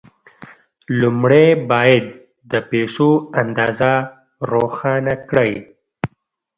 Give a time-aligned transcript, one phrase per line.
[0.99, 2.05] لومړی باید
[2.51, 3.09] د پيسو
[3.41, 3.93] اندازه
[4.51, 5.51] روښانه کړئ.